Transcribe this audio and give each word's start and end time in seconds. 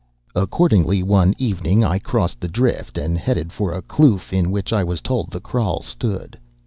"Accordingly 0.33 1.03
one 1.03 1.35
evening 1.37 1.83
I 1.83 1.99
crossed 1.99 2.39
the 2.41 2.47
drift 2.47 2.97
and 2.97 3.15
headed 3.19 3.51
for 3.53 3.71
a 3.71 3.83
kloof 3.83 4.33
in 4.33 4.49
which 4.49 4.73
I 4.73 4.83
was 4.83 4.99
told 4.99 5.29
the 5.29 5.39
kraal 5.39 5.83
stood. 5.83 6.39